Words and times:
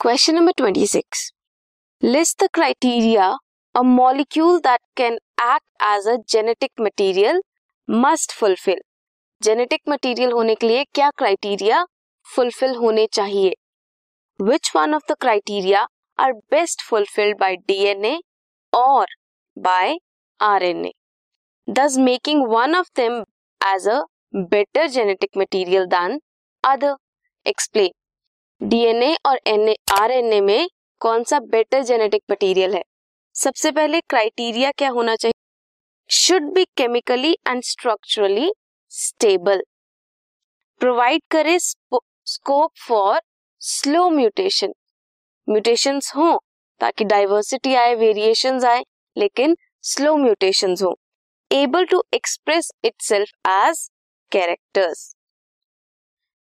Question 0.00 0.36
number 0.36 0.52
26. 0.52 1.32
List 2.02 2.38
the 2.38 2.48
criteria 2.48 3.36
a 3.74 3.84
molecule 3.84 4.60
that 4.60 4.80
can 4.94 5.18
act 5.38 5.66
as 5.80 6.06
a 6.06 6.18
genetic 6.26 6.72
material 6.78 7.40
must 7.88 8.32
fulfill. 8.32 8.82
Genetic 9.42 9.80
material 9.88 10.32
होने 10.32 10.54
के 10.54 10.66
लिए 10.66 10.84
क्या 10.94 11.10
criteria 11.18 11.84
fulfil 12.26 12.74
होने 12.74 13.06
चाहिए 13.12 13.54
which 14.40 14.70
one 14.76 14.94
of 14.94 15.02
the 15.10 15.16
criteria 15.20 15.86
are 16.18 16.32
best 16.50 16.82
fulfilled 16.82 17.38
by 17.40 17.56
DNA 17.68 18.18
और 18.72 19.06
by 19.56 19.96
RNA 20.40 20.92
thus 21.68 21.96
making 21.98 22.48
one 22.48 22.74
of 22.74 22.86
them 22.94 23.24
as 23.60 23.86
a 23.86 24.02
better 24.32 24.88
genetic 24.88 25.34
material 25.34 25.86
than 25.88 26.20
other. 26.64 26.96
Explain. 27.46 27.90
DNA 28.61 29.15
और 29.25 29.39
NA, 29.47 29.75
RNA 29.91 30.39
में 30.41 30.69
कौन 31.01 31.23
सा 31.23 31.39
बेटर 31.41 31.83
जेनेटिक 31.83 32.21
मटेरियल 32.31 32.73
है? 32.75 32.81
सबसे 33.35 33.71
पहले 33.71 34.01
criteria 34.01 34.71
क्या 34.71 34.89
होना 34.89 35.15
चाहिए? 35.15 35.33
Should 36.09 36.51
be 36.53 36.65
chemically 36.77 37.31
and 37.47 37.61
structurally 37.63 38.51
stable 38.91 39.63
provide 40.81 41.21
करे 41.31 41.57
scope 41.59 42.71
for 42.77 43.21
slow 43.61 44.09
mutation 44.09 44.73
mutations 45.47 46.11
हो 46.15 46.37
ताकि 46.81 47.03
डाइवर्सिटी 47.05 47.73
आए 47.75 47.95
वेरिएशन 47.95 48.63
आए, 48.65 48.83
लेकिन 49.17 49.55
स्लो 49.83 50.15
म्यूटेशन 50.17 50.75
हो. 50.83 50.97
Able 51.51 51.85
to 51.85 52.03
express 52.13 52.71
itself 53.01 53.29
as 53.47 53.87
characters 54.31 55.13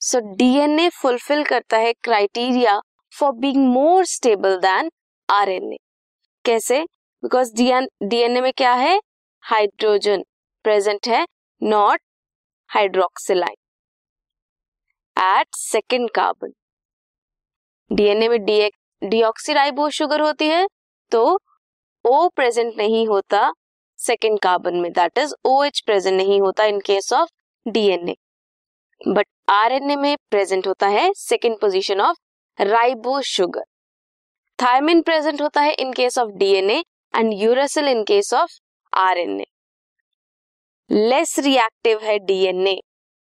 so 0.00 0.18
DNA 0.36 0.88
fulfil 0.90 1.42
करता 1.44 1.76
है 1.76 1.92
criteria 2.04 2.78
for 3.12 3.32
being 3.36 3.66
more 3.68 4.04
stable 4.06 4.56
than 4.60 4.90
RNA 5.28 5.76
कैसे? 6.44 6.82
बिकॉज़ 7.22 7.52
डीएनए 7.54 8.40
में 8.40 8.52
क्या 8.56 8.72
है? 8.74 9.00
हाइड्रोजन 9.44 10.22
प्रेजेंट 10.64 11.08
है 11.08 11.24
not 11.62 12.00
हाइड्रोक्सिलाइन 12.70 13.56
at 15.16 15.46
second 15.56 16.08
carbon 16.14 16.52
DNA 17.90 18.28
में 18.28 18.38
डीऑक्सीराइबोस 19.02 19.92
शुगर 19.94 20.20
होती 20.20 20.48
है 20.48 20.66
तो 21.12 21.24
ओ 22.04 22.28
प्रेजेंट 22.36 22.72
नहीं 22.78 23.06
होता 23.08 23.52
सेकेंड 23.98 24.38
कार्बन 24.40 24.76
में. 24.76 24.90
That 24.92 25.18
is 25.18 25.34
O 25.44 25.62
H 25.64 25.80
present 25.86 26.16
नहीं 26.16 26.40
होता 26.40 26.64
in 26.64 26.80
case 26.86 27.12
of 27.12 27.30
DNA 27.66 28.14
but 29.00 29.26
RNA 29.48 29.96
में 29.96 30.16
प्रेजेंट 30.30 30.66
होता 30.66 30.86
है 30.88 31.12
second 31.16 31.56
position 31.60 32.00
of 32.00 32.16
ribo 32.58 33.20
sugar 33.22 33.64
thymine 34.58 35.02
present 35.02 35.40
होता 35.42 35.60
है 35.60 35.72
in 35.74 35.92
case 35.92 36.18
of 36.18 36.30
DNA 36.38 36.82
and 37.14 37.32
uracil 37.34 37.88
in 37.88 38.02
case 38.04 38.32
of 38.34 38.58
RNA 38.92 39.44
less 40.90 41.38
reactive 41.38 41.98
है 42.02 42.18
DNA 42.18 42.76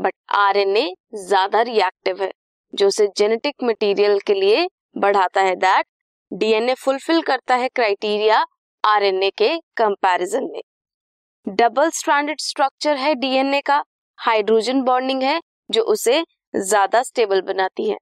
but 0.00 0.14
RNA 0.36 0.92
ज़्यादा 1.16 1.62
reactive 1.62 2.22
है, 2.22 2.30
जो 2.72 2.86
उसे 2.86 3.06
जेनेटिक 3.16 3.54
मटेरियल 3.64 4.18
के 4.26 4.34
लिए 4.34 4.66
बढ़ाता 4.98 5.40
है 5.40 5.54
दैट 5.56 5.86
डीएनए 6.32 6.74
फुलफिल 6.74 7.20
करता 7.22 7.54
है 7.56 7.68
क्राइटेरिया 7.68 8.44
आरएनए 8.84 9.30
के 9.38 9.56
कंपैरिजन 9.76 10.44
में. 10.52 10.60
डबल 11.46 11.90
स्ट्रैंडेड 11.90 12.40
स्ट्रक्चर 12.40 12.96
है 12.96 13.14
डीएनए 13.16 13.60
का 13.60 13.82
हाइड्रोजन 14.18 14.82
बॉन्डिंग 14.82 15.22
है 15.22 15.40
जो 15.70 15.82
उसे 15.92 16.22
ज़्यादा 16.54 17.02
स्टेबल 17.02 17.40
बनाती 17.42 17.88
है। 17.90 17.96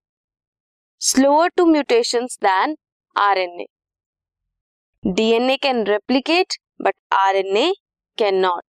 Slower 1.00 1.48
to 1.56 1.66
mutation 1.66 2.26
than 2.42 2.76
R 3.16 3.38
N 3.38 3.60
A 3.60 3.66
DNA 5.04 5.56
can 5.56 5.84
replicate 5.86 6.56
but 6.82 6.94
R 7.14 7.36
N 7.36 7.56
A 7.56 7.72
can 8.18 8.38
not 8.40 8.62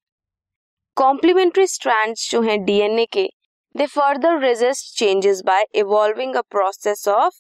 complementary 0.97 1.67
strand 1.67 2.15
जो 2.19 2.41
हैं 2.41 2.63
डीएनए 2.65 3.05
के 3.11 3.29
they 3.75 3.85
further 3.87 4.39
resist 4.41 4.97
changes 4.99 5.41
by 5.45 5.65
evolving 5.75 6.35
a 6.35 6.41
process 6.51 7.07
of 7.07 7.35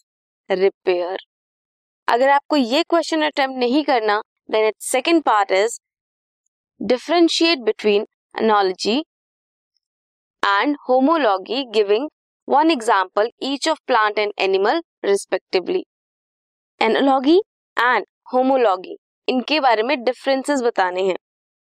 repair 0.49 1.17
अगर 2.07 2.29
आपको 2.29 2.55
ये 2.55 2.83
क्वेश्चन 2.89 3.21
अटेम्प्ट 3.21 3.59
नहीं 3.59 3.83
करना 3.83 4.21
then 4.51 4.67
its 4.67 4.91
second 4.91 5.21
part 5.23 5.51
is 5.51 5.79
differentiate 6.81 7.59
between 7.61 8.05
analogy 8.35 9.03
and 10.43 10.75
homology, 10.87 11.65
giving 11.73 12.09
one 12.47 12.71
example 12.71 13.29
each 13.41 13.67
of 13.67 13.79
plant 13.87 14.17
and 14.17 14.31
animal 14.37 14.81
respectively. 15.03 15.83
Analogy 16.81 17.39
and 17.77 18.05
homology. 18.33 18.95
इनके 19.27 19.59
बारे 19.59 19.83
में 19.83 20.03
differences 20.03 20.61
बताने 20.61 21.03
हैं। 21.03 21.15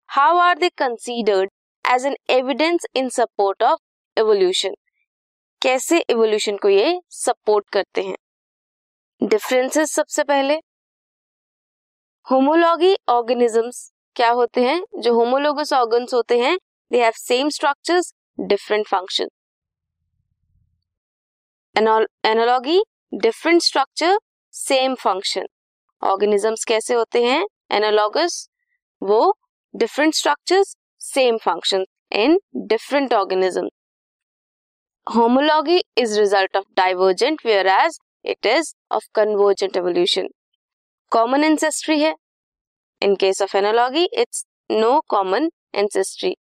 How 0.08 0.36
are 0.38 0.58
they 0.58 0.68
considered 0.68 1.50
as 1.84 2.06
an 2.06 2.16
evidence 2.30 2.86
in 2.96 3.08
support 3.08 3.62
of 3.62 3.80
evolution 4.18 4.74
कैसे 5.62 5.98
evolution 6.10 6.56
को 6.56 6.68
ये 6.68 7.00
support 7.10 7.68
करते 7.72 8.02
हैं? 8.02 8.16
डिफरेंसेस 9.22 9.92
सबसे 9.92 10.24
पहले। 10.24 10.60
होमोलॉगी 12.26 12.94
ऑर्गेनिजम्स 13.08 13.90
क्या 14.16 14.30
होते 14.30 14.64
हैं? 14.64 14.82
जो 14.98 15.14
होमोलोगस 15.14 15.72
ऑर्गन्स 15.72 16.14
होते 16.14 16.38
हैं 16.38 16.56
they 16.92 17.02
have 17.02 17.12
same 17.16 17.48
structures 17.48 18.12
different 18.40 18.86
function 18.86 19.28
analogy 21.76 22.80
different 23.22 23.62
structure 23.62 24.18
same 24.54 24.94
function 24.94 25.46
organisms 26.02 26.64
कैसे 26.64 26.94
होते 26.94 27.24
हैं 27.24 27.44
एनालॉगस 27.76 28.48
वो 29.02 29.20
different 29.74 30.14
structures 30.14 30.76
same 31.00 31.36
function 31.44 31.84
in 32.12 32.38
different 32.66 33.14
organism 33.14 33.68
homology 35.06 35.82
is 35.96 36.18
result 36.18 36.50
of 36.54 36.64
divergent 36.74 37.40
whereas 37.42 37.98
it 38.24 38.44
is 38.44 38.74
of 38.90 39.04
convergent 39.14 39.76
evolution 39.76 40.28
common 41.12 41.44
ancestry 41.44 41.98
है 42.00 42.14
in 43.02 43.16
case 43.16 43.40
of 43.40 43.54
analogy 43.54 44.04
it's 44.14 44.44
no 44.70 44.90
common 45.08 45.48
ancestry 45.74 46.34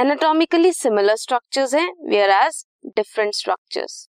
anatomically 0.00 0.72
similar 0.72 1.16
structures 1.16 1.74
हैं 1.74 1.88
whereas 2.30 2.64
different 2.96 3.34
structures 3.34 4.06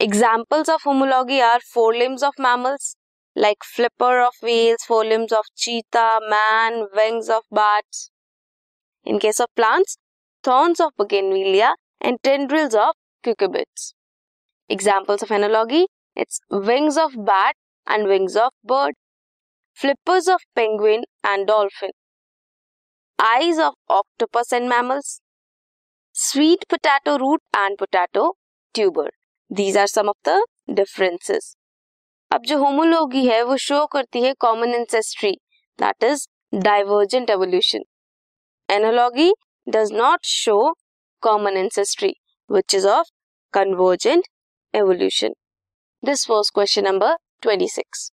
examples 0.00 0.70
of 0.70 0.86
homology 0.86 1.40
are 1.50 1.60
fore 1.74 1.94
limbs 1.94 2.22
of 2.24 2.40
mammals 2.40 2.94
like 3.38 3.62
flipper 3.62 4.20
of 4.20 4.34
whales, 4.42 4.82
forelimbs 4.82 5.32
of 5.32 5.44
cheetah, 5.56 6.20
man, 6.28 6.86
wings 6.94 7.28
of 7.28 7.42
bats. 7.50 8.10
In 9.06 9.18
case 9.18 9.38
of 9.40 9.54
plants, 9.54 9.96
thorns 10.44 10.80
of 10.80 10.90
bougainvillea 10.96 11.74
and 12.00 12.22
tendrils 12.22 12.74
of 12.74 12.94
cucurbits. 13.24 13.92
Examples 14.70 15.22
of 15.22 15.30
analogy, 15.30 15.86
it's 16.16 16.40
wings 16.50 16.96
of 16.96 17.12
bat 17.24 17.54
and 17.86 18.08
wings 18.08 18.36
of 18.36 18.50
bird, 18.64 18.94
flippers 19.76 20.26
of 20.26 20.40
penguin 20.54 21.04
and 21.22 21.46
dolphin, 21.46 21.90
Eyes 23.23 23.57
of 23.57 23.73
octopus 23.89 24.51
and 24.51 24.67
mammals, 24.67 25.21
sweet 26.15 26.65
potato 26.67 27.17
root 27.17 27.41
and 27.53 27.77
potato 27.77 28.33
tuber. 28.75 29.09
These 29.51 29.77
are 29.77 29.87
some 29.87 30.09
of 30.09 30.17
the 30.23 30.45
differences. 30.73 31.55
अब 32.31 32.43
जो 32.47 32.57
homology 32.57 33.25
है 33.25 33.41
वो 33.43 33.55
show 33.57 33.85
करती 33.93 34.21
है 34.21 34.33
common 34.41 34.73
ancestry 34.75 35.31
that 35.79 36.03
is 36.03 36.25
divergent 36.63 37.29
evolution 37.29 37.83
analogy 38.69 39.31
does 39.67 39.91
not 39.93 40.25
show 40.25 40.55
common 41.23 41.57
ancestry 41.57 42.13
which 42.49 42.75
is 42.75 42.87
of 42.87 43.11
convergent 43.53 44.27
evolution 44.73 45.33
this 46.03 46.29
was 46.29 46.51
question 46.55 46.83
number 46.87 47.15
26 47.45 48.12